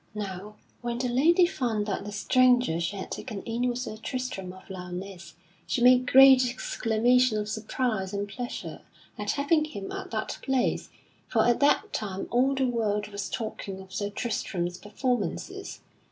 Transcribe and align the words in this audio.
Now 0.15 0.55
when 0.81 0.97
the 0.97 1.09
lady 1.09 1.45
found 1.45 1.85
that 1.85 2.05
the 2.05 2.11
stranger 2.11 2.79
she 2.79 2.97
had 2.97 3.11
taken 3.11 3.43
in 3.43 3.69
was 3.69 3.83
Sir 3.83 3.97
Tristram 3.97 4.51
of 4.51 4.67
Lyonesse, 4.67 5.35
she 5.67 5.83
made 5.83 6.11
great 6.11 6.49
exclamation 6.49 7.37
of 7.37 7.47
surprise 7.47 8.11
and 8.11 8.27
pleasure 8.27 8.81
at 9.19 9.33
having 9.33 9.63
him 9.63 9.91
at 9.91 10.09
that 10.09 10.39
place, 10.41 10.89
for 11.27 11.45
at 11.45 11.59
that 11.59 11.93
time 11.93 12.27
all 12.31 12.55
the 12.55 12.65
world 12.65 13.09
was 13.09 13.29
talking 13.29 13.79
of 13.79 13.93
Sir 13.93 14.09
Tristram's 14.09 14.79
performances. 14.79 15.81